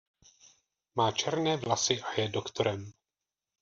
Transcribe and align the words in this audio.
Má 0.95 1.11
černé 1.11 1.57
vlasy 1.57 2.01
a 2.01 2.21
je 2.21 2.27
doktorem. 2.29 2.91